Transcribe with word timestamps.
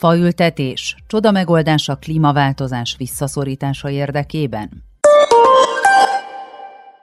Faültetés, 0.00 0.96
csoda 1.06 1.30
megoldás 1.30 1.88
a 1.88 1.96
klímaváltozás 1.96 2.94
visszaszorítása 2.98 3.90
érdekében? 3.90 4.84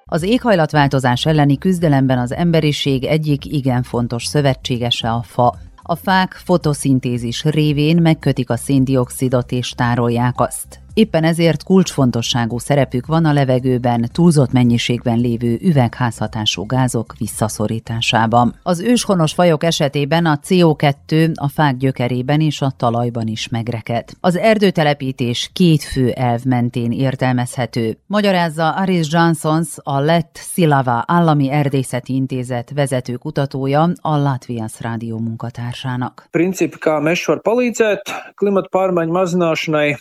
Az 0.05 0.23
éghajlatváltozás 0.23 1.25
elleni 1.25 1.57
küzdelemben 1.57 2.17
az 2.19 2.33
emberiség 2.33 3.03
egyik 3.03 3.45
igen 3.45 3.83
fontos 3.83 4.25
szövetségese 4.25 5.09
a 5.09 5.21
fa. 5.21 5.55
A 5.81 5.95
fák 5.95 6.33
fotoszintézis 6.33 7.43
révén 7.43 8.01
megkötik 8.01 8.49
a 8.49 8.57
széndiokszidot 8.57 9.51
és 9.51 9.69
tárolják 9.69 10.39
azt. 10.39 10.79
Éppen 10.97 11.23
ezért 11.23 11.63
kulcsfontosságú 11.63 12.57
szerepük 12.57 13.05
van 13.05 13.25
a 13.25 13.33
levegőben 13.33 14.09
túlzott 14.11 14.51
mennyiségben 14.51 15.19
lévő 15.19 15.57
üvegházhatású 15.61 16.65
gázok 16.65 17.13
visszaszorításában. 17.17 18.55
Az 18.63 18.79
őshonos 18.79 19.33
fajok 19.33 19.63
esetében 19.63 20.25
a 20.25 20.39
CO2 20.47 21.33
a 21.33 21.47
fák 21.47 21.77
gyökerében 21.77 22.41
és 22.41 22.61
a 22.61 22.73
talajban 22.77 23.27
is 23.27 23.47
megreked. 23.47 24.09
Az 24.19 24.37
erdőtelepítés 24.37 25.49
két 25.53 25.83
fő 25.83 26.09
elv 26.09 26.43
mentén 26.43 26.91
értelmezhető. 26.91 27.97
Magyarázza 28.07 28.69
Aris 28.69 29.07
Johnsons, 29.11 29.67
a 29.83 29.99
Lett 29.99 30.35
Szilava 30.35 31.03
Állami 31.07 31.51
Erdészeti 31.51 32.13
Intézet 32.13 32.71
vezető 32.75 33.15
kutatója 33.15 33.89
a 34.01 34.17
Latvias 34.17 34.81
Rádió 34.81 35.17
munkatársának. 35.17 36.27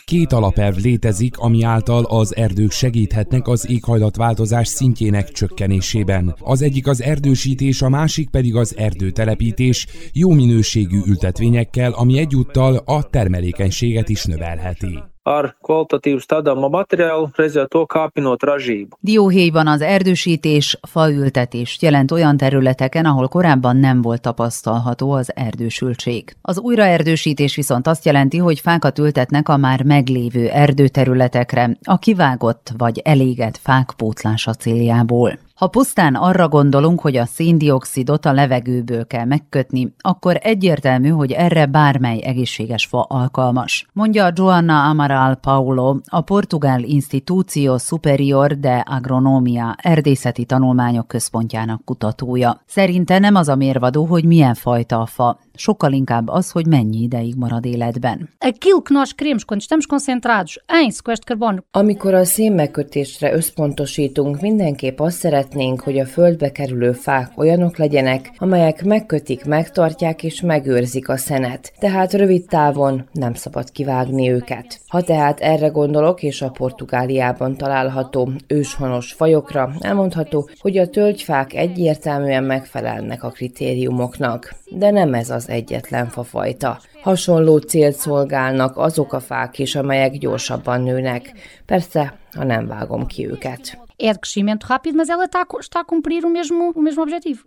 Két 0.05 0.31
alapelv 0.31 0.75
létezik, 0.87 1.37
ami 1.37 1.63
által 1.63 2.03
az 2.03 2.35
erdők 2.35 2.71
segíthetnek 2.71 3.47
az 3.47 3.69
éghajlatváltozás 3.69 4.67
szintjének 4.67 5.31
csökkenésében. 5.31 6.35
Az 6.39 6.61
egyik 6.61 6.87
az 6.87 7.01
erdősítés, 7.01 7.81
a 7.81 7.89
másik 7.89 8.29
pedig 8.29 8.55
az 8.55 8.77
erdőtelepítés 8.77 9.87
jó 10.13 10.29
minőségű 10.31 10.99
ültetvényekkel, 11.05 11.91
ami 11.91 12.17
egyúttal 12.17 12.75
a 12.85 13.03
termelékenységet 13.03 14.09
is 14.09 14.25
növelheti 14.25 14.99
ar 15.27 15.49
kvalitatīvu 15.65 16.21
stādāmo 16.23 16.69
materiālu, 16.71 17.29
reizē 17.37 17.67
to 17.71 17.83
kāpinot 17.89 18.43
ražību. 18.47 18.97
Dióhéjban 18.99 19.67
az 19.67 19.81
erdősítés 19.81 20.77
faültetést 20.87 21.81
jelent 21.81 22.11
olyan 22.11 22.37
területeken, 22.37 23.05
ahol 23.05 23.27
korábban 23.27 23.77
nem 23.77 24.01
volt 24.01 24.21
tapasztalható 24.21 25.11
az 25.11 25.31
erdősültség. 25.35 26.35
Az 26.41 26.59
újraerdősítés 26.59 27.55
viszont 27.55 27.87
azt 27.87 28.05
jelenti, 28.05 28.37
hogy 28.37 28.59
fákat 28.59 28.99
ültetnek 28.99 29.49
a 29.49 29.57
már 29.57 29.83
meglévő 29.83 30.47
erdőterületekre, 30.47 31.77
a 31.83 31.97
kivágott 31.97 32.71
vagy 32.77 33.01
elégett 33.03 33.57
fák 33.57 33.93
pótlása 33.97 34.53
céljából. 34.53 35.46
Ha 35.57 35.67
pusztán 35.67 36.15
arra 36.15 36.47
gondolunk, 36.47 37.01
hogy 37.01 37.15
a 37.15 37.25
széndiokszidot 37.25 38.25
a 38.25 38.33
levegőből 38.33 39.07
kell 39.07 39.25
megkötni, 39.25 39.93
akkor 39.99 40.39
egyértelmű, 40.41 41.09
hogy 41.09 41.31
erre 41.31 41.65
bármely 41.65 42.23
egészséges 42.23 42.85
fa 42.85 43.01
alkalmas. 43.01 43.87
Mondja 43.93 44.31
Joanna 44.35 44.83
Amaral 44.83 45.35
Paulo, 45.35 45.95
a 46.05 46.21
Portugál 46.21 46.83
Institucio 46.83 47.77
Superior 47.77 48.59
de 48.59 48.83
Agronomia 48.89 49.75
erdészeti 49.81 50.45
tanulmányok 50.45 51.07
központjának 51.07 51.85
kutatója. 51.85 52.61
Szerinte 52.65 53.19
nem 53.19 53.35
az 53.35 53.47
a 53.47 53.55
mérvadó, 53.55 54.05
hogy 54.05 54.25
milyen 54.25 54.53
fajta 54.53 55.01
a 55.01 55.05
fa, 55.05 55.39
sokkal 55.57 55.91
inkább 55.91 56.27
az, 56.27 56.51
hogy 56.51 56.67
mennyi 56.67 57.01
ideig 57.01 57.35
marad 57.35 57.65
életben. 57.65 58.29
Aquilo 58.39 58.81
que 58.81 58.93
nós 58.93 59.13
queremos 59.15 59.45
quando 59.45 59.63
estamos 59.63 59.85
concentrados 59.85 60.59
em 60.65 60.89
sequestro 60.91 61.25
de 61.25 61.33
carbono. 61.33 61.61
Amikor 61.71 62.13
a 62.13 62.25
szénmegkötésre 62.25 63.33
összpontosítunk, 63.33 64.41
mindenképp 64.41 64.99
azt 64.99 65.17
szeretnénk, 65.17 65.81
hogy 65.81 65.99
a 65.99 66.05
földbe 66.05 66.51
kerülő 66.51 66.91
fák 66.91 67.31
olyanok 67.37 67.77
legyenek, 67.77 68.31
amelyek 68.37 68.83
megkötik, 68.83 69.45
megtartják 69.45 70.23
és 70.23 70.41
megőrzik 70.41 71.09
a 71.09 71.17
szenet, 71.17 71.73
tehát 71.79 72.13
rövid 72.13 72.45
távon 72.45 73.09
nem 73.11 73.33
szabad 73.33 73.71
kivágni 73.71 74.29
őket. 74.29 74.79
Ha 74.87 75.01
tehát 75.01 75.39
erre 75.39 75.67
gondolok, 75.67 76.23
és 76.23 76.41
a 76.41 76.49
Portugáliában 76.49 77.57
található 77.57 78.31
őshonos 78.47 79.13
fajokra, 79.13 79.73
elmondható, 79.79 80.49
hogy 80.59 80.77
a 80.77 80.87
tölgyfák 80.87 81.53
egyértelműen 81.53 82.43
megfelelnek 82.43 83.23
a 83.23 83.29
kritériumoknak. 83.29 84.55
De 84.69 84.91
nem 84.91 85.13
ez 85.13 85.29
az 85.29 85.46
egyetlen 85.49 86.07
fafajta. 86.07 86.79
Hasonló 87.01 87.57
célt 87.57 87.95
szolgálnak 87.95 88.77
azok 88.77 89.13
a 89.13 89.19
fák 89.19 89.59
is, 89.59 89.75
amelyek 89.75 90.17
gyorsabban 90.17 90.81
nőnek. 90.81 91.31
Persze, 91.65 92.17
ha 92.33 92.43
nem 92.43 92.67
vágom 92.67 93.05
ki 93.05 93.27
őket. 93.27 93.85
É 93.99 94.11
de 94.11 94.19
crescimento 94.19 94.67
rápido, 94.67 94.95
mas 94.95 95.09
ela 95.09 95.25
está, 95.25 95.43
está 95.59 95.79
a 95.79 95.83
cumprir 95.83 96.23
o 96.23 96.29
mesmo, 96.29 96.71
o 96.75 96.81
mesmo 96.81 97.01
objetivo. 97.01 97.41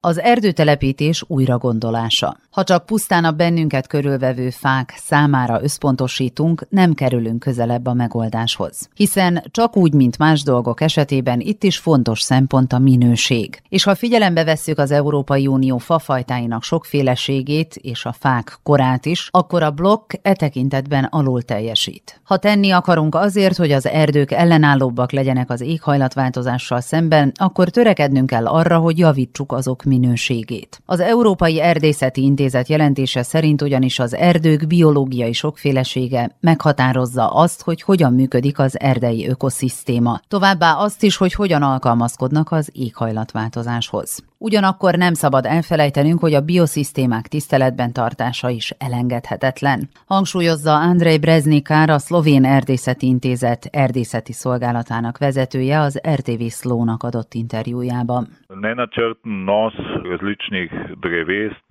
Az 0.00 0.20
erdőtelepítés 0.20 1.24
újragondolása. 1.26 2.36
Ha 2.50 2.64
csak 2.64 2.86
pusztán 2.86 3.24
a 3.24 3.32
bennünket 3.32 3.86
körülvevő 3.86 4.50
fák 4.50 4.94
számára 4.96 5.62
összpontosítunk, 5.62 6.66
nem 6.68 6.94
kerülünk 6.94 7.38
közelebb 7.38 7.86
a 7.86 7.92
megoldáshoz. 7.92 8.88
Hiszen 8.94 9.44
csak 9.50 9.76
úgy, 9.76 9.92
mint 9.92 10.18
más 10.18 10.42
dolgok 10.42 10.80
esetében 10.80 11.40
itt 11.40 11.62
is 11.62 11.78
fontos 11.78 12.20
szempont 12.20 12.72
a 12.72 12.78
minőség. 12.78 13.60
És 13.68 13.84
ha 13.84 13.94
figyelembe 13.94 14.44
vesszük 14.44 14.78
az 14.78 14.90
Európai 14.90 15.46
Unió 15.46 15.78
fafajtáinak 15.78 16.62
sokféleségét 16.62 17.74
és 17.74 18.04
a 18.04 18.12
fák 18.12 18.58
korát 18.62 19.06
is, 19.06 19.28
akkor 19.30 19.62
a 19.62 19.70
blokk 19.70 20.12
e 20.22 20.32
tekintetben 20.32 21.04
alul 21.04 21.42
teljesít. 21.42 22.20
Ha 22.24 22.36
tenni 22.36 22.70
akarunk 22.70 23.14
azért, 23.14 23.56
hogy 23.56 23.72
az 23.72 23.86
erdők 23.86 24.30
ellenállóbbak 24.30 25.12
legyenek 25.12 25.50
az 25.50 25.60
éghajlatváltozással 25.60 26.80
szemben, 26.80 27.32
akkor 27.34 27.68
törekednünk 27.68 28.26
kell 28.26 28.46
arra, 28.46 28.78
hogy 28.78 28.98
javítsuk 28.98 29.52
azok 29.52 29.86
minőségét. 29.88 30.82
Az 30.86 31.00
Európai 31.00 31.60
Erdészeti 31.60 32.22
Intézet 32.22 32.68
jelentése 32.68 33.22
szerint 33.22 33.62
ugyanis 33.62 33.98
az 33.98 34.14
erdők 34.14 34.66
biológiai 34.66 35.32
sokfélesége 35.32 36.36
meghatározza 36.40 37.26
azt, 37.26 37.62
hogy 37.62 37.82
hogyan 37.82 38.12
működik 38.12 38.58
az 38.58 38.80
erdei 38.80 39.28
ökoszisztéma, 39.28 40.20
továbbá 40.28 40.72
azt 40.72 41.02
is, 41.02 41.16
hogy 41.16 41.32
hogyan 41.32 41.62
alkalmazkodnak 41.62 42.52
az 42.52 42.70
éghajlatváltozáshoz. 42.72 44.22
Ugyanakkor 44.40 44.94
nem 44.94 45.14
szabad 45.14 45.44
elfelejtenünk, 45.44 46.20
hogy 46.20 46.34
a 46.34 46.40
bioszisztémák 46.40 47.26
tiszteletben 47.26 47.92
tartása 47.92 48.48
is 48.48 48.70
elengedhetetlen. 48.78 49.88
Hangsúlyozza 50.06 50.74
Andrej 50.74 51.18
Breznikár, 51.18 51.90
a 51.90 51.98
Szlovén 51.98 52.44
Erdészeti 52.44 53.06
Intézet 53.06 53.68
erdészeti 53.72 54.32
szolgálatának 54.32 55.18
vezetője 55.18 55.80
az 55.80 56.00
RTV 56.16 56.42
Szlónak 56.46 57.02
adott 57.02 57.34
interjújában. 57.34 58.28
Nenačrten 58.60 59.32
nos 59.44 59.74
različnih 60.02 60.70
drevest, 61.00 61.66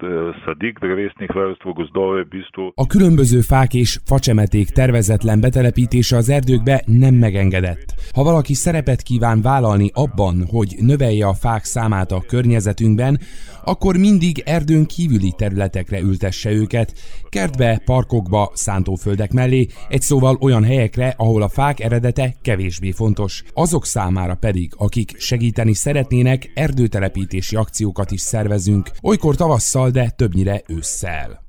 sadik 0.45 0.79
drevesnih 0.79 1.29
vrst 1.33 1.63
v 1.63 1.69
gozdove 1.73 2.23
bistvu. 2.23 2.71
A 2.75 2.87
különböző 2.87 3.41
fák 3.41 3.73
és 3.73 3.99
facsemeték 4.05 4.69
tervezetlen 4.69 5.41
betelepítése 5.41 6.17
az 6.17 6.29
erdőkbe 6.29 6.83
nem 6.85 7.13
megengedett. 7.13 7.93
Ha 8.13 8.23
valaki 8.23 8.53
szerepet 8.53 9.01
kíván 9.01 9.41
vállalni 9.41 9.91
abban, 9.93 10.35
hogy 10.49 10.75
növelje 10.79 11.25
a 11.27 11.33
fák 11.33 11.63
számát 11.63 12.11
a 12.11 12.23
környezetünkben, 12.57 13.19
akkor 13.63 13.97
mindig 13.97 14.43
erdőn 14.45 14.85
kívüli 14.85 15.33
területekre 15.37 15.99
ültesse 15.99 16.51
őket, 16.51 16.93
kertbe, 17.29 17.81
parkokba, 17.85 18.51
szántóföldek 18.53 19.31
mellé, 19.31 19.67
egy 19.89 20.01
szóval 20.01 20.37
olyan 20.41 20.63
helyekre, 20.63 21.13
ahol 21.17 21.41
a 21.41 21.49
fák 21.49 21.79
eredete 21.79 22.35
kevésbé 22.41 22.91
fontos. 22.91 23.43
Azok 23.53 23.85
számára 23.85 24.35
pedig, 24.35 24.73
akik 24.77 25.15
segíteni 25.17 25.73
szeretnének, 25.73 26.51
erdőtelepítési 26.53 27.55
akciókat 27.55 28.11
is 28.11 28.21
szervezünk, 28.21 28.91
olykor 29.01 29.35
tavasszal, 29.35 29.89
de 29.89 30.09
többnyire 30.09 30.61
ősszel. 30.67 31.45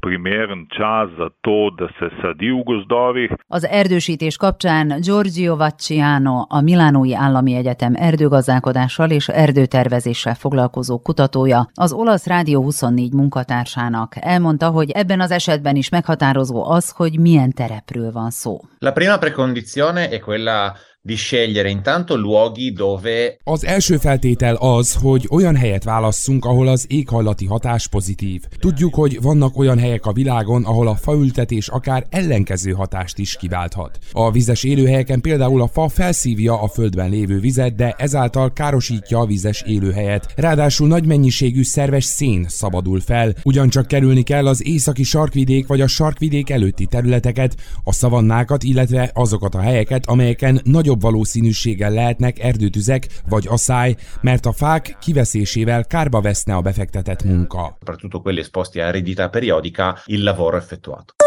Az 3.47 3.65
erdősítés 3.65 4.37
kapcsán 4.37 5.01
Giorgio 5.01 5.57
Vacciano, 5.57 6.45
a 6.49 6.61
Milánói 6.61 7.15
Állami 7.15 7.55
Egyetem 7.55 7.93
erdőgazdálkodással 7.97 9.11
és 9.11 9.29
erdőtervezéssel 9.29 10.35
foglalkozó 10.35 10.99
kutatója, 10.99 11.69
az 11.75 11.93
olasz 11.93 12.27
Rádió 12.27 12.63
24 12.63 13.13
munkatársának 13.13 14.13
elmondta, 14.21 14.69
hogy 14.69 14.91
ebben 14.91 15.21
az 15.21 15.31
esetben 15.31 15.77
is 15.77 15.89
meghatározó 15.89 16.71
az, 16.71 16.91
hogy 16.91 17.21
milyen 17.21 17.53
terepről 17.53 18.13
van 18.13 18.31
szó. 18.31 18.61
La 18.79 18.93
prima 18.93 19.19
precondizione 19.19 20.11
è 20.11 20.21
quella 20.21 20.73
di 21.01 21.17
scegliere 21.17 21.71
intanto 21.71 22.17
luoghi 22.17 22.73
dove... 22.73 23.37
Az 23.45 23.65
első 23.65 23.97
feltétel 23.97 24.55
az, 24.55 24.95
hogy 24.95 25.27
olyan 25.31 25.57
helyet 25.57 25.85
válasszunk, 25.85 26.45
ahol 26.45 26.69
az 26.69 26.87
éghajlati 26.89 27.47
hatás 27.47 27.89
pozitív. 27.89 28.43
Tudjuk, 28.59 28.95
hogy 28.95 29.23
vannak 29.23 29.59
olyan 29.59 29.79
helyek 29.79 30.07
a 30.07 30.13
világon, 30.13 30.65
ahol 30.65 30.89
a 30.89 30.95
faültetés 30.95 31.69
akár 31.69 32.07
ellenkező 32.11 32.73
hatást 32.73 33.19
is 33.19 33.37
kiválthat. 33.37 33.99
A 34.13 34.31
vizes 34.31 34.65
élőhelyeken 34.65 35.21
például 35.21 35.63
a 35.63 35.69
fa 35.69 35.89
felszívja 35.89 36.61
a 36.61 36.69
földben 36.69 37.11
lévő 37.11 37.41
vizet, 37.41 37.75
de 37.75 37.95
ezáltal 37.99 38.53
károsítja 38.53 39.19
a 39.19 39.27
vizes 39.27 39.63
élőhelyet. 39.67 40.33
Ráadásul 40.37 40.89
nagy 40.89 41.07
mennyiségű 41.07 41.63
szerves 41.63 42.05
szén 42.05 42.47
szabadul 42.49 43.01
fel. 43.01 43.35
Ugyancsak 43.45 43.87
kerülni 43.87 44.23
kell 44.23 44.47
az 44.47 44.67
északi 44.67 45.03
sarkvidék 45.03 45.67
vagy 45.67 45.81
a 45.81 45.87
sarkvidék 45.87 46.51
előtti 46.51 46.87
területeket, 46.87 47.57
a 47.85 47.93
szavannákat, 47.93 48.63
illetve 48.63 49.11
azokat 49.15 49.55
a 49.55 49.61
helyeket, 49.61 50.07
amelyeken 50.07 50.61
nagy 50.65 50.88
nagyobb 50.89 51.03
valószínűséggel 51.03 51.91
lehetnek 51.91 52.39
erdőtüzek 52.39 53.07
vagy 53.29 53.47
asszály, 53.49 53.97
mert 54.21 54.47
a 54.47 54.53
fák 54.53 54.97
kiveszésével 55.01 55.85
kárba 55.85 56.21
veszne 56.21 56.55
a 56.55 56.61
befektetett 56.61 57.25
munka. 57.25 57.77
Soprattutto 57.79 58.21
quelli 58.21 58.41
esposti 58.41 58.81
a 58.81 58.87
eredità 58.87 59.29
periodica, 59.29 59.99
il 60.07 60.23
lavoro 60.23 60.57
effettuato. 60.57 61.18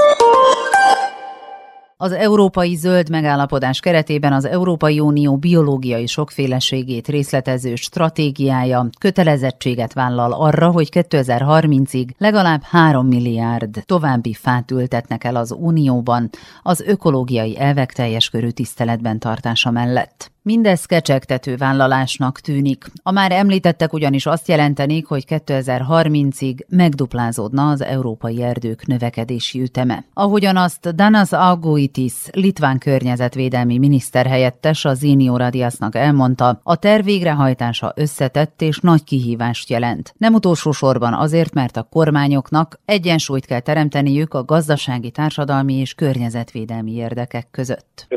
Az 2.01 2.11
Európai 2.11 2.75
Zöld 2.75 3.09
Megállapodás 3.09 3.79
keretében 3.79 4.33
az 4.33 4.45
Európai 4.45 4.99
Unió 4.99 5.37
biológiai 5.37 6.07
sokféleségét 6.07 7.07
részletező 7.07 7.75
stratégiája 7.75 8.89
kötelezettséget 8.99 9.93
vállal 9.93 10.33
arra, 10.33 10.71
hogy 10.71 10.89
2030-ig 10.91 12.07
legalább 12.17 12.61
3 12.63 13.07
milliárd 13.07 13.83
további 13.85 14.33
fát 14.33 14.71
ültetnek 14.71 15.23
el 15.23 15.35
az 15.35 15.51
Unióban 15.51 16.29
az 16.63 16.81
ökológiai 16.81 17.59
elvek 17.59 17.93
teljes 17.93 18.29
körű 18.29 18.49
tiszteletben 18.49 19.19
tartása 19.19 19.71
mellett. 19.71 20.31
Mindez 20.43 20.85
kecsegtető 20.85 21.55
vállalásnak 21.55 22.39
tűnik. 22.39 22.83
A 23.03 23.11
már 23.11 23.31
említettek 23.31 23.93
ugyanis 23.93 24.25
azt 24.25 24.47
jelentenék, 24.47 25.05
hogy 25.05 25.23
2030-ig 25.27 26.55
megduplázódna 26.69 27.69
az 27.69 27.81
európai 27.83 28.41
erdők 28.43 28.85
növekedési 28.85 29.61
üteme. 29.61 30.03
Ahogyan 30.13 30.57
azt 30.57 30.95
Danas 30.95 31.31
Auguitis, 31.31 32.13
litván 32.31 32.77
környezetvédelmi 32.77 33.77
miniszterhelyettes 33.77 34.85
a 34.85 34.93
Zinio 34.93 35.37
Radiasnak 35.37 35.95
elmondta, 35.95 36.59
a 36.63 36.75
terv 36.75 37.05
végrehajtása 37.05 37.93
összetett 37.95 38.61
és 38.61 38.79
nagy 38.79 39.03
kihívást 39.03 39.69
jelent. 39.69 40.13
Nem 40.17 40.33
utolsó 40.33 40.71
sorban 40.71 41.13
azért, 41.13 41.53
mert 41.53 41.77
a 41.77 41.87
kormányoknak 41.89 42.79
egyensúlyt 42.85 43.45
kell 43.45 43.59
teremteniük 43.59 44.33
a 44.33 44.43
gazdasági, 44.43 45.11
társadalmi 45.11 45.73
és 45.73 45.93
környezetvédelmi 45.93 46.91
érdekek 46.91 47.47
között 47.51 48.07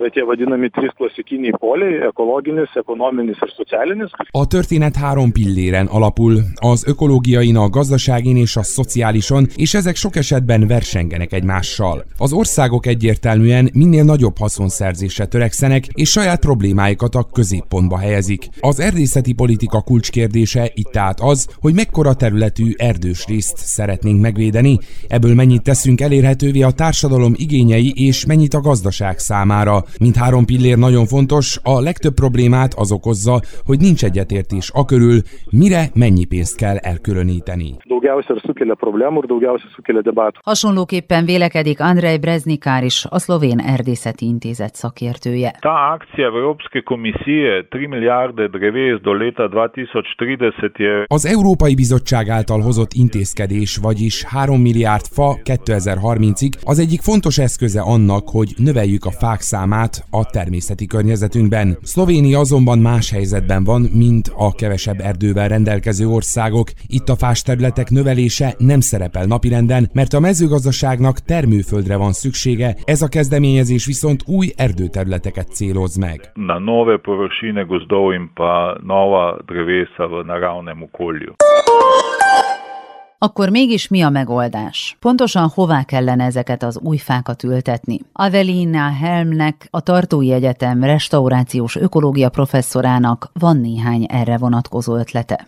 ekologinis, 2.15 2.71
ekonominis 2.75 3.37
és 3.45 3.53
szociálinis. 3.57 4.11
A 4.31 4.47
történet 4.47 4.97
három 4.97 5.33
pilléren 5.33 5.87
alapul, 5.87 6.35
az 6.55 6.85
ökológiain, 6.87 7.57
a 7.57 7.69
gazdaságin 7.69 8.37
és 8.37 8.57
a 8.57 8.63
szociálison, 8.63 9.47
és 9.57 9.75
ezek 9.75 9.97
sok 9.97 10.17
esetben 10.17 10.67
versengenek 10.67 11.33
egymással. 11.33 12.05
Az 12.17 12.33
országok 12.33 12.87
egyértelműen 12.87 13.71
minél 13.73 14.05
nagyobb 14.05 14.39
haszonszerzésre 14.39 15.27
törekszenek, 15.27 15.85
és 15.87 16.11
saját 16.11 16.41
problémáikat 16.41 17.15
a 17.15 17.29
középpontba 17.33 17.99
helyezik. 17.99 18.49
Az 18.61 18.81
erdészeti 18.81 19.33
politika 19.33 19.81
kulcskérdése 19.81 20.71
itt 20.75 20.91
tehát 20.91 21.21
az, 21.21 21.49
hogy 21.61 21.75
mekkora 21.75 22.15
területű 22.15 22.73
erdős 22.77 23.27
részt 23.27 23.57
szeretnénk 23.57 24.21
megvédeni, 24.21 24.79
ebből 25.09 25.35
mennyit 25.35 25.63
teszünk 25.63 26.01
elérhetővé 26.01 26.63
a 26.63 26.71
társadalom 26.71 27.33
igényei 27.37 27.93
és 27.97 28.27
mennyit 28.27 28.55
a 28.55 28.61
gazdaság 28.61 29.19
számára. 29.19 29.85
Mint 29.99 30.17
három 30.17 30.45
pillér 30.45 30.79
nagyon 30.79 31.07
fontos, 31.07 31.59
a 31.63 31.81
legtöbb 31.81 32.04
legtöbb 32.05 32.25
problémát 32.25 32.73
az 32.77 32.93
okozza, 32.93 33.41
hogy 33.67 33.79
nincs 33.79 34.05
egyetértés 34.05 34.71
a 34.75 34.85
körül, 34.85 35.19
mire 35.51 35.83
mennyi 35.95 36.25
pénzt 36.25 36.57
kell 36.57 36.77
elkülöníteni. 36.77 37.71
Hasonlóképpen 40.43 41.25
vélekedik 41.25 41.81
Andrej 41.81 42.19
Breznikár 42.19 42.85
is, 42.85 43.07
a 43.09 43.19
Szlovén 43.19 43.59
Erdészeti 43.59 44.27
Intézet 44.27 44.75
szakértője. 44.75 45.51
Ta 45.61 45.75
akcia 45.95 46.25
Európske 46.25 46.81
komisije 46.81 47.67
3 47.71 47.91
miliárd 47.91 48.35
dreves 48.35 49.01
do 49.01 49.13
leta 49.13 49.49
2030 49.49 51.07
Az 51.07 51.27
Európai 51.27 51.75
Bizottság 51.75 52.29
által 52.29 52.61
hozott 52.61 52.93
intézkedés, 52.93 53.77
vagyis 53.83 54.25
3 54.25 54.61
milliárd 54.61 55.07
fa 55.17 55.37
2030-ig 55.45 56.53
az 56.65 56.79
egyik 56.79 57.01
fontos 57.01 57.39
eszköze 57.39 57.81
annak, 57.81 58.29
hogy 58.29 58.51
növeljük 58.57 59.05
a 59.05 59.11
fák 59.11 59.41
számát 59.41 60.05
a 60.11 60.25
természeti 60.37 60.87
környezetünkben. 60.87 61.77
Szlovénia 61.95 62.39
azonban 62.39 62.79
más 62.79 63.11
helyzetben 63.11 63.65
van, 63.65 63.83
mint 64.05 64.27
a 64.37 64.55
kevesebb 64.55 65.01
erdővel 65.01 65.49
rendelkező 65.49 66.07
országok. 66.07 66.69
Itt 66.87 67.09
a 67.09 67.21
fás 67.25 67.43
területek 67.43 67.89
növelése 67.91 68.55
nem 68.59 68.81
szerepel 68.81 69.27
napirenden, 69.27 69.91
mert 69.93 70.13
a 70.13 70.21
mezőgazdaságnak 70.21 71.19
termőföldre 71.19 71.97
van 71.97 72.13
szüksége, 72.13 72.75
ez 72.85 73.03
a 73.03 73.09
kezdeményezés 73.09 73.87
viszont 73.87 74.21
új 74.27 74.47
erdőterületeket 74.57 75.49
céloz 75.49 75.97
meg. 75.97 76.19
Na 76.35 76.59
nove 76.59 76.97
površine 76.97 77.63
gozdov 77.63 78.13
in 78.13 78.31
pa 78.35 78.79
nova 78.83 79.39
drevesa 79.47 80.05
v 80.09 80.13
naravnem 80.27 80.83
okolju. 80.83 81.33
Akkor 83.25 83.51
mégis 83.51 83.89
mi 83.89 84.03
a 84.03 84.11
megoldás? 84.11 84.97
Pontosan 85.01 85.49
hová 85.55 85.83
kellene 85.83 86.25
ezeket 86.25 86.63
az 86.63 86.81
új 86.83 86.97
fákat 86.97 87.43
ültetni? 87.43 87.99
Avelina 88.13 88.91
Helmnek, 89.03 89.67
a 89.71 89.81
Tartói 89.81 90.33
Egyetem 90.33 90.85
restaurációs 90.85 91.77
ökológia 91.77 92.29
professzorának 92.29 93.31
van 93.41 93.57
néhány 93.57 94.07
erre 94.09 94.39
vonatkozó 94.39 94.97
ötlete. 94.97 95.47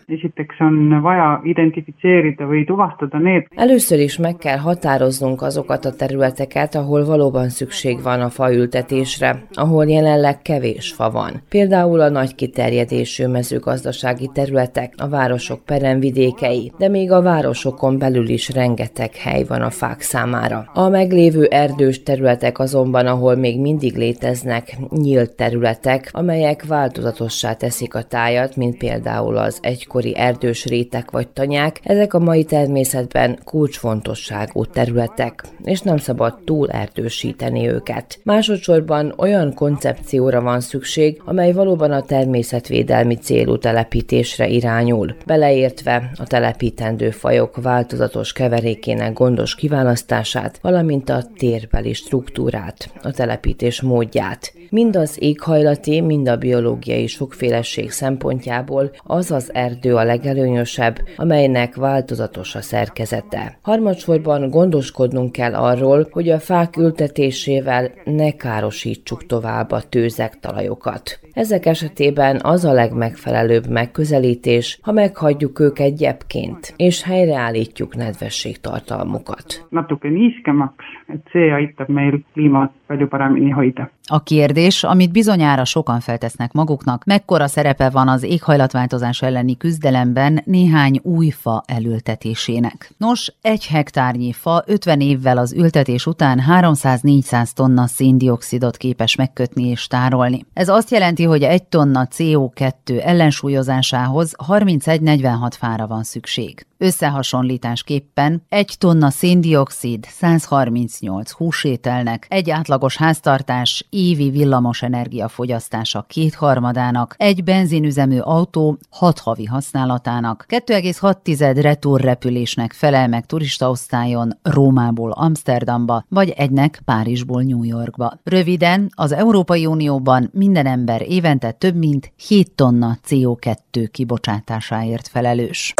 Először 3.55 3.99
is 3.99 4.17
meg 4.17 4.35
kell 4.35 4.57
határoznunk 4.57 5.41
azokat 5.41 5.85
a 5.85 5.95
területeket, 5.95 6.75
ahol 6.75 7.05
valóban 7.05 7.49
szükség 7.49 8.01
van 8.01 8.21
a 8.21 8.29
faültetésre, 8.29 9.43
ahol 9.53 9.85
jelenleg 9.85 10.41
kevés 10.41 10.91
fa 10.91 11.11
van. 11.11 11.41
Például 11.49 11.99
a 11.99 12.09
nagy 12.09 12.35
kiterjedésű 12.35 13.27
mezőgazdasági 13.27 14.29
területek, 14.33 14.93
a 14.97 15.07
városok 15.07 15.65
peremvidékei, 15.65 16.71
de 16.77 16.87
még 16.87 17.11
a 17.11 17.21
városok 17.21 17.65
városokon 17.67 17.97
belül 17.97 18.29
is 18.29 18.49
rengeteg 18.49 19.15
hely 19.15 19.43
van 19.43 19.61
a 19.61 19.69
fák 19.69 20.01
számára. 20.01 20.69
A 20.73 20.89
meglévő 20.89 21.45
erdős 21.45 22.03
területek 22.03 22.59
azonban, 22.59 23.05
ahol 23.05 23.35
még 23.35 23.59
mindig 23.59 23.95
léteznek 23.95 24.77
nyílt 24.89 25.31
területek, 25.31 26.09
amelyek 26.11 26.65
változatossá 26.65 27.53
teszik 27.53 27.95
a 27.95 28.03
tájat, 28.03 28.55
mint 28.55 28.77
például 28.77 29.37
az 29.37 29.59
egykori 29.61 30.15
erdős 30.17 30.65
rétek 30.65 31.11
vagy 31.11 31.27
tanyák, 31.27 31.79
ezek 31.83 32.13
a 32.13 32.19
mai 32.19 32.43
természetben 32.43 33.39
kulcsfontosságú 33.43 34.65
területek, 34.65 35.43
és 35.63 35.81
nem 35.81 35.97
szabad 35.97 36.37
túl 36.45 36.69
erdősíteni 36.69 37.67
őket. 37.67 38.19
Másodszorban 38.23 39.13
olyan 39.17 39.53
koncepcióra 39.53 40.41
van 40.41 40.59
szükség, 40.59 41.21
amely 41.25 41.51
valóban 41.51 41.91
a 41.91 42.01
természetvédelmi 42.01 43.15
célú 43.15 43.57
telepítésre 43.57 44.47
irányul, 44.47 45.15
beleértve 45.25 46.11
a 46.15 46.27
telepítendő 46.27 47.09
fajok 47.17 47.56
változatos 47.61 48.33
keverékének 48.33 49.13
gondos 49.13 49.55
kiválasztását, 49.55 50.59
valamint 50.61 51.09
a 51.09 51.23
térbeli 51.37 51.93
struktúrát, 51.93 52.89
a 53.01 53.11
telepítés 53.11 53.81
módját. 53.81 54.53
Mind 54.69 54.95
az 54.95 55.15
éghajlati, 55.19 56.01
mind 56.01 56.27
a 56.27 56.37
biológiai 56.37 57.07
sokféleség 57.07 57.91
szempontjából 57.91 58.91
az 59.03 59.31
az 59.31 59.53
erdő 59.53 59.95
a 59.95 60.03
legelőnyösebb, 60.03 60.99
amelynek 61.15 61.75
változatos 61.75 62.55
a 62.55 62.61
szerkezete. 62.61 63.57
Harmadsorban 63.61 64.49
gondoskodnunk 64.49 65.31
kell 65.31 65.53
arról, 65.53 66.07
hogy 66.11 66.29
a 66.29 66.39
fák 66.39 66.77
ültetésével 66.77 67.91
ne 68.05 68.31
károsítsuk 68.31 69.25
tovább 69.25 69.71
a 69.71 69.81
tőzek 69.89 70.39
talajokat. 70.39 71.19
Ezek 71.37 71.65
esetében 71.65 72.39
az 72.43 72.65
a 72.65 72.73
legmegfelelőbb 72.73 73.67
megközelítés, 73.69 74.79
ha 74.81 74.91
meghagyjuk 74.91 75.59
őket 75.59 75.97
gyepként, 75.97 76.73
és 76.77 77.03
helyreállítjuk 77.03 77.95
nedvességtartalmukat. 77.95 79.67
Natuke 79.69 80.09
niiskemaks, 80.09 80.85
et 81.07 81.27
see 81.31 81.53
aitab 81.53 81.89
meil 81.89 82.19
kliimat 82.33 82.71
palju 82.87 83.07
paremini 83.07 83.49
hoida. 83.49 83.89
A 84.09 84.23
kérdés, 84.23 84.83
amit 84.83 85.11
bizonyára 85.11 85.65
sokan 85.65 85.99
feltesznek 85.99 86.51
maguknak, 86.51 87.03
mekkora 87.05 87.47
szerepe 87.47 87.89
van 87.89 88.07
az 88.07 88.23
éghajlatváltozás 88.23 89.21
elleni 89.21 89.57
küzdelemben 89.57 90.41
néhány 90.45 90.99
új 91.03 91.29
fa 91.29 91.63
elültetésének. 91.65 92.91
Nos, 92.97 93.33
egy 93.41 93.65
hektárnyi 93.65 94.31
fa 94.33 94.63
50 94.65 95.01
évvel 95.01 95.37
az 95.37 95.53
ültetés 95.53 96.05
után 96.05 96.43
300-400 96.49 97.51
tonna 97.51 97.87
széndiokszidot 97.87 98.77
képes 98.77 99.15
megkötni 99.15 99.67
és 99.67 99.87
tárolni. 99.87 100.45
Ez 100.53 100.69
azt 100.69 100.91
jelenti, 100.91 101.23
hogy 101.23 101.43
egy 101.43 101.63
tonna 101.63 102.07
CO2 102.17 103.03
ellensúlyozásához 103.03 104.33
31-46 104.47 105.51
fára 105.57 105.87
van 105.87 106.03
szükség. 106.03 106.65
Összehasonlításképpen 106.77 108.43
egy 108.49 108.75
tonna 108.77 109.09
széndiokszid 109.09 110.05
138 110.09 111.31
húsételnek, 111.31 112.25
egy 112.29 112.49
átlagos 112.49 112.97
háztartás 112.97 113.85
évi 113.97 114.29
villamos 114.29 114.81
energia 114.81 115.27
fogyasztása 115.27 116.05
kétharmadának, 116.07 117.15
egy 117.17 117.43
benzinüzemű 117.43 118.19
autó 118.19 118.77
hat 118.89 119.19
havi 119.19 119.45
használatának, 119.45 120.45
2,6 120.49 121.57
retúrrepülésnek 121.61 122.73
felel 122.73 123.07
meg 123.07 123.25
turistaosztályon 123.25 124.39
Rómából 124.41 125.11
Amsterdamba, 125.11 126.03
vagy 126.09 126.29
egynek 126.29 126.81
Párizsból 126.85 127.41
New 127.41 127.63
Yorkba. 127.63 128.19
Röviden, 128.23 128.89
az 128.95 129.11
Európai 129.11 129.65
Unióban 129.65 130.29
minden 130.33 130.65
ember 130.65 131.01
évente 131.01 131.51
több 131.51 131.75
mint 131.75 132.11
7 132.27 132.51
tonna 132.51 132.97
CO2 133.07 133.87
kibocsátásáért 133.91 135.07
felelős. 135.07 135.73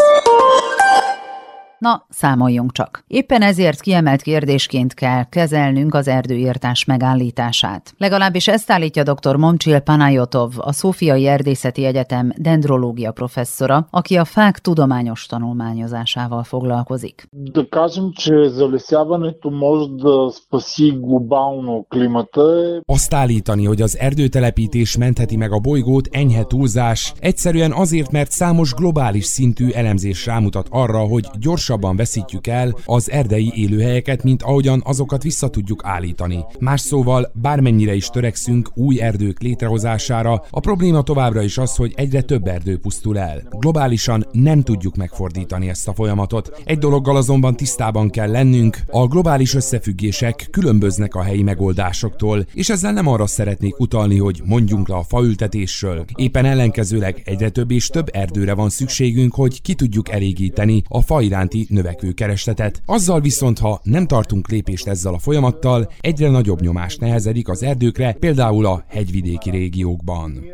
Na, 1.83 2.05
számoljunk 2.09 2.71
csak. 2.71 3.03
Éppen 3.07 3.41
ezért 3.41 3.79
kiemelt 3.81 4.21
kérdésként 4.21 4.93
kell 4.93 5.23
kezelnünk 5.29 5.93
az 5.93 6.07
erdőírtás 6.07 6.85
megállítását. 6.85 7.93
Legalábbis 7.97 8.47
ezt 8.47 8.71
állítja 8.71 9.03
dr. 9.03 9.35
Momcsil 9.35 9.79
Panajotov, 9.79 10.53
a 10.57 10.71
Szófiai 10.71 11.27
Erdészeti 11.27 11.85
Egyetem 11.85 12.31
dendrológia 12.37 13.11
professzora, 13.11 13.87
aki 13.89 14.15
a 14.17 14.25
fák 14.25 14.59
tudományos 14.59 15.25
tanulmányozásával 15.25 16.43
foglalkozik. 16.43 17.27
Да 17.31 17.65
кажем, 17.69 18.11
че 18.15 18.49
залесяването 18.49 19.49
може 19.49 19.87
да 19.89 20.31
спаси 20.31 20.91
глобално 20.91 21.85
климата. 21.89 22.81
Azt 22.85 23.13
állítani, 23.13 23.65
hogy 23.65 23.81
az 23.81 23.97
erdőtelepítés 23.97 24.97
mentheti 24.97 25.35
meg 25.35 25.51
a 25.51 25.59
bolygót, 25.59 26.07
enyhe 26.11 26.43
túlzás, 26.43 27.13
egyszerűen 27.19 27.71
azért, 27.71 28.11
mert 28.11 28.31
számos 28.31 28.73
globális 28.73 29.25
szintű 29.25 29.69
elemzés 29.69 30.25
rámutat 30.25 30.67
arra, 30.69 30.99
hogy 30.99 31.25
gyors 31.39 31.66
gyorsabban 31.68 31.96
veszítjük 31.96 32.46
el 32.46 32.74
az 32.84 33.10
erdei 33.10 33.52
élőhelyeket, 33.54 34.22
mint 34.22 34.42
ahogyan 34.42 34.82
azokat 34.84 35.22
vissza 35.22 35.48
tudjuk 35.48 35.80
állítani. 35.84 36.44
Más 36.58 36.80
szóval, 36.80 37.30
bármennyire 37.34 37.94
is 37.94 38.06
törekszünk 38.08 38.70
új 38.74 39.00
erdők 39.00 39.40
létrehozására, 39.40 40.42
a 40.50 40.60
probléma 40.60 41.02
továbbra 41.02 41.42
is 41.42 41.58
az, 41.58 41.76
hogy 41.76 41.92
egyre 41.96 42.20
több 42.20 42.46
erdő 42.46 42.78
pusztul 42.78 43.18
el. 43.18 43.42
Globálisan 43.50 44.26
nem 44.32 44.62
tudjuk 44.62 44.96
megfordítani 44.96 45.68
ezt 45.68 45.88
a 45.88 45.94
folyamatot. 45.94 46.62
Egy 46.64 46.78
dologgal 46.78 47.16
azonban 47.16 47.56
tisztában 47.56 48.10
kell 48.10 48.30
lennünk, 48.30 48.78
a 48.90 49.06
globális 49.06 49.54
összefüggések 49.54 50.48
különböznek 50.50 51.14
a 51.14 51.22
helyi 51.22 51.42
megoldásoktól, 51.42 52.46
és 52.54 52.68
ezzel 52.68 52.92
nem 52.92 53.06
arra 53.06 53.26
szeretnék 53.26 53.80
utalni, 53.80 54.18
hogy 54.18 54.40
mondjunk 54.44 54.88
le 54.88 54.94
a 54.94 55.04
faültetésről. 55.08 56.04
Éppen 56.16 56.44
ellenkezőleg 56.44 57.22
egyre 57.24 57.48
több 57.48 57.70
és 57.70 57.86
több 57.86 58.08
erdőre 58.12 58.54
van 58.54 58.68
szükségünk, 58.68 59.34
hogy 59.34 59.62
ki 59.62 59.74
tudjuk 59.74 60.08
elégíteni 60.08 60.82
a 60.88 61.00
fa 61.00 61.20
iránti 61.20 61.57
jelenti 61.58 61.74
növekvő 61.74 62.12
keresletet. 62.12 62.82
Azzal 62.86 63.20
viszont, 63.20 63.58
ha 63.58 63.80
nem 63.82 64.06
tartunk 64.06 64.48
lépést 64.48 64.86
ezzel 64.86 65.14
a 65.14 65.18
folyamattal, 65.18 65.88
egyre 66.00 66.30
nagyobb 66.30 66.60
nyomás 66.60 66.96
nehezedik 66.96 67.48
az 67.48 67.62
erdőkre, 67.62 68.12
például 68.12 68.66
a 68.66 68.84
hegyvidéki 68.88 69.50
régiókban. 69.50 70.44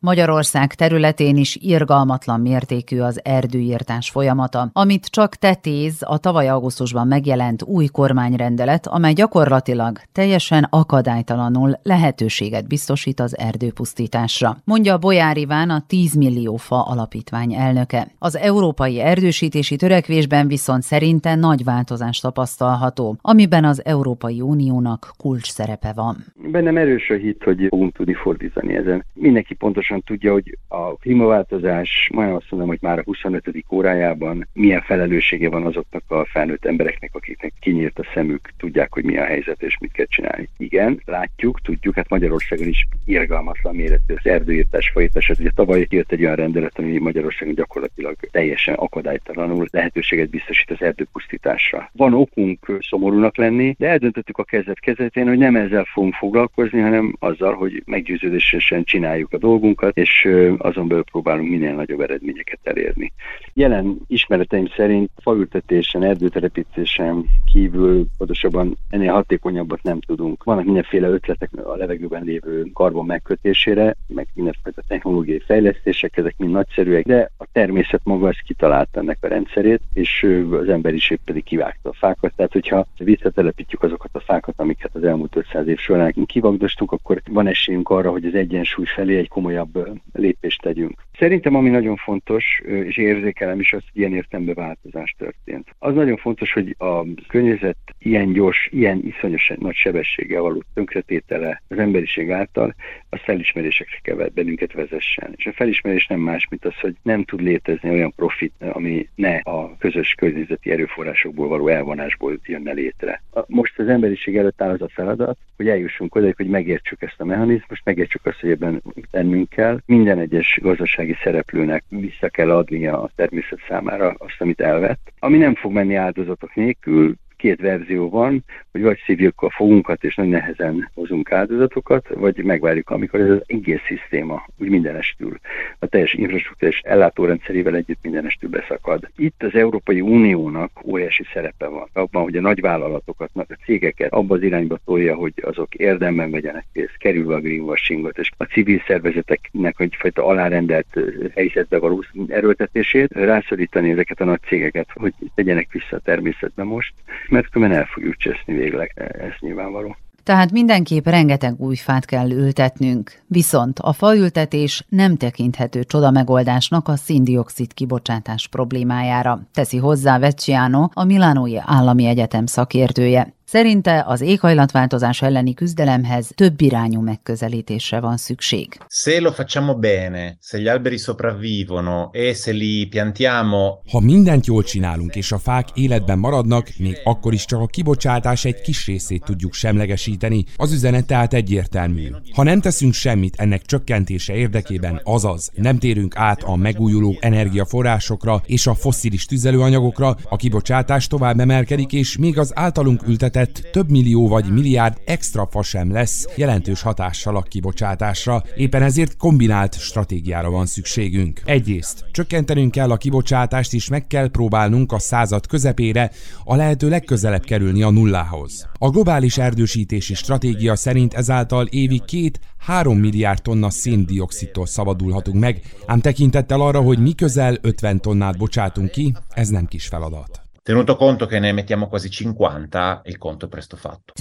Magyarország 0.00 0.74
területén 0.74 1.36
is 1.36 1.56
irgalmatlan 1.56 2.40
mértékű 2.40 3.00
az 3.00 3.20
erdőírtás 3.24 4.10
folyamata, 4.10 4.70
amit 4.72 5.06
csak 5.06 5.34
tetéz 5.34 5.96
a 6.00 6.18
tavaly 6.18 6.48
augusztusban 6.48 7.06
megjelent 7.06 7.62
új 7.62 7.86
kormányrendelet, 7.86 8.86
amely 8.86 9.12
gyakorlatilag 9.12 10.00
teljesen 10.12 10.66
akadálytalanul 10.70 11.78
lehetőséget 11.82 12.66
biztosít 12.68 13.20
az 13.20 13.38
erdőpusztításra. 13.38 14.56
Mondja 14.64 14.98
Bolyár 14.98 15.36
Iván, 15.36 15.70
a 15.70 15.84
10 15.86 16.14
millió 16.14 16.56
fa 16.56 16.82
alapítvány 16.98 17.54
elnöke. 17.54 18.06
Az 18.18 18.36
európai 18.36 19.00
erdősítési 19.00 19.76
törekvésben 19.76 20.48
viszont 20.48 20.82
szerinte 20.82 21.34
nagy 21.34 21.64
változás 21.64 22.18
tapasztalható, 22.18 23.16
amiben 23.20 23.64
az 23.64 23.84
Európai 23.84 24.40
Uniónak 24.40 25.12
kulcs 25.16 25.50
szerepe 25.50 25.92
van. 25.94 26.16
Bennem 26.50 26.76
erős 26.76 27.10
a 27.10 27.14
hit, 27.14 27.42
hogy 27.42 27.66
fogunk 27.68 27.92
tudni 27.92 28.14
fordítani 28.14 28.74
ezen. 28.74 29.04
Mindenki 29.14 29.54
pontos 29.54 29.78
pontosan 29.78 30.02
tudja, 30.06 30.32
hogy 30.32 30.58
a 30.68 30.96
klímaváltozás, 30.96 32.10
majd 32.12 32.32
azt 32.32 32.50
mondom, 32.50 32.68
hogy 32.68 32.78
már 32.80 32.98
a 32.98 33.02
25. 33.04 33.64
órájában 33.70 34.48
milyen 34.52 34.80
felelőssége 34.80 35.48
van 35.48 35.66
azoknak 35.66 36.02
a 36.06 36.26
felnőtt 36.32 36.64
embereknek, 36.64 37.14
akiknek 37.14 37.52
kinyílt 37.60 37.98
a 37.98 38.06
szemük, 38.14 38.48
tudják, 38.56 38.92
hogy 38.92 39.04
mi 39.04 39.18
a 39.18 39.24
helyzet 39.24 39.62
és 39.62 39.78
mit 39.80 39.92
kell 39.92 40.06
csinálni. 40.06 40.48
Igen, 40.56 41.02
látjuk, 41.04 41.60
tudjuk, 41.60 41.94
hát 41.94 42.08
Magyarországon 42.08 42.68
is 42.68 42.86
irgalmatlan 43.04 43.74
méretű 43.74 44.14
az 44.14 44.26
erdőírtás 44.26 44.90
folytatás. 44.90 45.28
Ugye 45.28 45.50
tavaly 45.54 45.86
jött 45.90 46.12
egy 46.12 46.24
olyan 46.24 46.36
rendelet, 46.36 46.78
ami 46.78 46.87
Magyarországon 46.96 47.54
gyakorlatilag 47.54 48.16
teljesen 48.30 48.74
akadálytalanul 48.74 49.66
lehetőséget 49.70 50.30
biztosít 50.30 50.70
az 50.70 50.82
erdőpusztításra. 50.82 51.90
Van 51.92 52.14
okunk 52.14 52.78
szomorúnak 52.80 53.36
lenni, 53.36 53.74
de 53.78 53.88
eldöntöttük 53.88 54.38
a 54.38 54.44
kezdet 54.44 54.80
kezdetén, 54.80 55.28
hogy 55.28 55.38
nem 55.38 55.56
ezzel 55.56 55.84
fogunk 55.84 56.14
foglalkozni, 56.14 56.80
hanem 56.80 57.16
azzal, 57.18 57.54
hogy 57.54 57.82
meggyőződésen 57.86 58.84
csináljuk 58.84 59.32
a 59.32 59.38
dolgunkat, 59.38 59.96
és 59.96 60.28
azon 60.58 60.88
belül 60.88 61.04
próbálunk 61.04 61.50
minél 61.50 61.74
nagyobb 61.74 62.00
eredményeket 62.00 62.58
elérni. 62.62 63.12
Jelen 63.54 63.98
ismereteim 64.06 64.66
szerint 64.76 65.10
faültetésen, 65.22 66.02
erdőtelepítésen 66.02 67.24
kívül 67.52 68.06
pontosabban 68.18 68.76
ennél 68.90 69.12
hatékonyabbat 69.12 69.82
nem 69.82 70.00
tudunk. 70.00 70.44
Vannak 70.44 70.64
mindenféle 70.64 71.08
ötletek 71.08 71.50
a 71.64 71.76
levegőben 71.76 72.24
lévő 72.24 72.70
karbon 72.72 73.06
megkötésére, 73.06 73.96
meg 74.06 74.26
mindenféle 74.34 74.74
technológiai 74.88 75.42
fejlesztések, 75.46 76.16
ezek 76.16 76.34
mind 76.36 76.52
nagyszerűek, 76.78 77.04
de 77.04 77.30
a 77.36 77.46
természet 77.52 78.00
maga 78.04 78.28
ezt 78.28 78.42
kitalálta 78.42 79.00
ennek 79.00 79.18
a 79.20 79.28
rendszerét, 79.28 79.80
és 79.92 80.26
az 80.50 80.68
emberiség 80.68 81.18
pedig 81.24 81.44
kivágta 81.44 81.88
a 81.88 81.94
fákat. 81.94 82.32
Tehát, 82.36 82.52
hogyha 82.52 82.86
visszatelepítjük 82.98 83.82
azokat 83.82 84.10
a 84.12 84.20
fákat, 84.20 84.54
amiket 84.56 84.90
az 84.94 85.04
elmúlt 85.04 85.36
500 85.36 85.66
év 85.66 85.78
során 85.78 86.14
kivagdostunk, 86.26 86.92
akkor 86.92 87.22
van 87.30 87.46
esélyünk 87.46 87.88
arra, 87.88 88.10
hogy 88.10 88.24
az 88.24 88.34
egyensúly 88.34 88.84
felé 88.84 89.16
egy 89.16 89.28
komolyabb 89.28 90.00
lépést 90.12 90.62
tegyünk. 90.62 91.06
Szerintem 91.18 91.54
ami 91.54 91.68
nagyon 91.68 91.96
fontos, 91.96 92.62
és 92.64 92.96
érzékelem 92.96 93.60
is 93.60 93.72
az, 93.72 93.82
hogy 93.92 94.00
ilyen 94.00 94.14
értembe 94.14 94.54
változás 94.54 95.14
történt. 95.18 95.74
Az 95.78 95.94
nagyon 95.94 96.16
fontos, 96.16 96.52
hogy 96.52 96.74
a 96.78 97.04
környezet 97.28 97.76
ilyen 97.98 98.32
gyors, 98.32 98.68
ilyen 98.72 99.02
iszonyos 99.04 99.52
nagy 99.58 99.74
sebességgel 99.74 100.42
való 100.42 100.62
tönkretétele 100.74 101.62
az 101.68 101.78
emberiség 101.78 102.30
által, 102.30 102.74
az 103.08 103.18
felismerésekre 103.22 103.98
kell 104.02 104.28
bennünket 104.34 104.72
vezessen. 104.72 105.32
És 105.36 105.46
a 105.46 105.52
felismerés 105.52 106.06
nem 106.06 106.20
más, 106.20 106.46
mint 106.50 106.64
az, 106.68 106.80
hogy 106.80 106.94
nem 107.02 107.24
tud 107.24 107.40
létezni 107.40 107.90
olyan 107.90 108.12
profit, 108.16 108.52
ami 108.72 109.08
ne 109.14 109.36
a 109.36 109.76
közös 109.78 110.14
környezeti 110.14 110.70
erőforrásokból 110.70 111.48
való 111.48 111.68
elvonásból 111.68 112.38
jönne 112.44 112.72
létre. 112.72 113.22
Most 113.46 113.78
az 113.78 113.88
emberiség 113.88 114.36
előtt 114.36 114.62
áll 114.62 114.70
az 114.70 114.82
a 114.82 114.88
feladat, 114.88 115.38
hogy 115.56 115.68
eljussunk 115.68 116.14
oda, 116.14 116.32
hogy 116.36 116.48
megértsük 116.48 117.02
ezt 117.02 117.20
a 117.20 117.24
mechanizmust, 117.24 117.84
megértsük 117.84 118.26
azt, 118.26 118.40
hogy 118.40 118.50
ebben 118.50 118.82
tennünk 119.10 119.48
kell. 119.48 119.80
Minden 119.86 120.18
egyes 120.18 120.58
gazdasági 120.62 121.16
szereplőnek 121.22 121.84
vissza 121.88 122.28
kell 122.28 122.50
adnia 122.50 123.02
a 123.02 123.10
természet 123.14 123.60
számára 123.68 124.14
azt, 124.18 124.36
amit 124.38 124.60
elvett. 124.60 125.12
Ami 125.18 125.38
nem 125.38 125.54
fog 125.54 125.72
menni 125.72 125.94
áldozatok 125.94 126.54
nélkül, 126.54 127.14
két 127.38 127.60
verzió 127.60 128.08
van, 128.08 128.44
hogy 128.72 128.82
vagy 128.82 129.02
szívjuk 129.04 129.42
a 129.42 129.50
fogunkat, 129.50 130.04
és 130.04 130.14
nagy 130.14 130.28
nehezen 130.28 130.90
hozunk 130.94 131.32
áldozatokat, 131.32 132.08
vagy 132.08 132.44
megvárjuk, 132.44 132.90
amikor 132.90 133.20
ez 133.20 133.30
az 133.30 133.42
egész 133.46 133.80
szisztéma 133.86 134.46
úgy 134.56 134.68
mindenestül, 134.68 135.38
a 135.78 135.86
teljes 135.86 136.12
infrastruktúrás 136.12 136.80
ellátórendszerével 136.84 137.74
együtt 137.74 138.02
mindenestül 138.02 138.50
beszakad. 138.50 139.08
Itt 139.16 139.42
az 139.42 139.54
Európai 139.54 140.00
Uniónak 140.00 140.70
óriási 140.84 141.24
szerepe 141.32 141.66
van 141.66 141.88
abban, 141.92 142.22
hogy 142.22 142.36
a 142.36 142.40
nagyvállalatokat, 142.40 143.30
a 143.34 143.46
cégeket 143.64 144.12
abba 144.12 144.34
az 144.34 144.42
irányba 144.42 144.78
tolja, 144.84 145.14
hogy 145.14 145.32
azok 145.42 145.74
érdemben 145.74 146.30
vegyenek 146.30 146.64
részt, 146.72 146.96
kerülve 146.96 147.34
a 147.34 147.40
greenwashingot, 147.40 148.18
és 148.18 148.30
a 148.36 148.44
civil 148.44 148.82
szervezeteknek 148.86 149.74
egyfajta 149.78 150.24
alárendelt 150.26 151.00
helyzetbe 151.34 151.78
való 151.78 152.04
erőltetését, 152.28 153.12
rászorítani 153.12 153.90
ezeket 153.90 154.20
a 154.20 154.24
nagy 154.24 154.40
cégeket, 154.46 154.88
hogy 154.94 155.12
tegyenek 155.34 155.72
vissza 155.72 155.96
a 155.96 155.98
természetbe 155.98 156.62
most, 156.62 156.92
mert 157.30 157.48
különben 157.48 157.78
el 157.78 157.84
fogjuk 157.84 158.16
cseszni 158.16 158.54
végleg, 158.54 158.92
ez 158.96 159.32
nyilvánvaló. 159.40 159.96
Tehát 160.28 160.52
mindenképp 160.52 161.06
rengeteg 161.06 161.60
új 161.60 161.76
fát 161.76 162.04
kell 162.04 162.30
ültetnünk. 162.30 163.12
Viszont 163.26 163.78
a 163.78 163.92
faültetés 163.92 164.84
nem 164.88 165.16
tekinthető 165.16 165.84
csoda 165.84 166.10
megoldásnak 166.10 166.88
a 166.88 166.96
szindioxid 166.96 167.74
kibocsátás 167.74 168.48
problémájára, 168.48 169.40
teszi 169.52 169.76
hozzá 169.76 170.18
Vecchiano, 170.18 170.88
a 170.92 171.04
Milánói 171.04 171.56
Állami 171.64 172.06
Egyetem 172.06 172.46
szakértője. 172.46 173.37
Szerinte 173.50 174.04
az 174.06 174.20
éghajlatváltozás 174.20 175.22
elleni 175.22 175.54
küzdelemhez 175.54 176.30
több 176.34 176.60
irányú 176.60 177.00
megközelítésre 177.00 178.00
van 178.00 178.16
szükség. 178.16 178.78
Se 178.88 179.20
lo 179.20 179.32
facciamo 179.32 179.74
bene, 179.74 180.36
se 180.40 180.58
gli 180.58 180.68
alberi 180.68 180.96
sopravvivono 180.96 182.08
e 182.12 182.34
se 182.34 182.50
li 182.50 182.86
piantiamo... 182.86 183.80
Ha 183.90 184.00
mindent 184.00 184.46
jól 184.46 184.62
csinálunk 184.62 185.16
és 185.16 185.32
a 185.32 185.38
fák 185.38 185.68
életben 185.74 186.18
maradnak, 186.18 186.68
még 186.78 187.00
akkor 187.04 187.32
is 187.32 187.44
csak 187.44 187.60
a 187.60 187.66
kibocsátás 187.66 188.44
egy 188.44 188.60
kis 188.60 188.86
részét 188.86 189.24
tudjuk 189.24 189.52
semlegesíteni, 189.52 190.44
az 190.56 190.72
üzenet 190.72 191.06
tehát 191.06 191.34
egyértelmű. 191.34 192.10
Ha 192.34 192.42
nem 192.42 192.60
teszünk 192.60 192.92
semmit 192.92 193.36
ennek 193.36 193.62
csökkentése 193.62 194.34
érdekében, 194.34 195.00
azaz 195.04 195.50
nem 195.54 195.78
térünk 195.78 196.16
át 196.16 196.42
a 196.42 196.56
megújuló 196.56 197.16
energiaforrásokra 197.20 198.42
és 198.46 198.66
a 198.66 198.74
fosszilis 198.74 199.26
tüzelőanyagokra, 199.26 200.16
a 200.28 200.36
kibocsátás 200.36 201.06
tovább 201.06 201.40
emelkedik, 201.40 201.92
és 201.92 202.16
még 202.16 202.38
az 202.38 202.52
általunk 202.54 203.02
ültetett 203.06 203.36
bevezetett 203.38 203.72
több 203.72 203.90
millió 203.90 204.28
vagy 204.28 204.52
milliárd 204.52 204.96
extra 205.04 205.48
fa 205.50 205.62
sem 205.62 205.92
lesz 205.92 206.26
jelentős 206.36 206.82
hatással 206.82 207.36
a 207.36 207.42
kibocsátásra, 207.42 208.42
éppen 208.56 208.82
ezért 208.82 209.16
kombinált 209.16 209.78
stratégiára 209.78 210.50
van 210.50 210.66
szükségünk. 210.66 211.40
Egyrészt 211.44 212.04
csökkentenünk 212.12 212.70
kell 212.70 212.90
a 212.90 212.96
kibocsátást, 212.96 213.72
és 213.72 213.88
meg 213.88 214.06
kell 214.06 214.30
próbálnunk 214.30 214.92
a 214.92 214.98
század 214.98 215.46
közepére 215.46 216.10
a 216.44 216.56
lehető 216.56 216.88
legközelebb 216.88 217.44
kerülni 217.44 217.82
a 217.82 217.90
nullához. 217.90 218.68
A 218.78 218.90
globális 218.90 219.38
erdősítési 219.38 220.14
stratégia 220.14 220.76
szerint 220.76 221.14
ezáltal 221.14 221.66
évi 221.66 222.02
két 222.06 222.40
3 222.58 222.98
milliárd 222.98 223.42
tonna 223.42 223.70
széndiokszidtól 223.70 224.66
szabadulhatunk 224.66 225.40
meg, 225.40 225.60
ám 225.86 226.00
tekintettel 226.00 226.60
arra, 226.60 226.80
hogy 226.80 226.98
mi 226.98 227.12
közel 227.14 227.56
50 227.60 228.00
tonnát 228.00 228.38
bocsátunk 228.38 228.90
ki, 228.90 229.14
ez 229.28 229.48
nem 229.48 229.66
kis 229.66 229.86
feladat. 229.86 230.47
Tenuto 230.68 230.96
conto 230.96 231.24
che 231.24 231.38
ne 231.38 231.48
emettiamo 231.48 231.88
quasi 231.88 232.10
50, 232.10 233.00
il 233.06 233.16
conto 233.16 233.46
è 233.46 233.48
presto 233.48 233.74
fatto. 233.74 234.12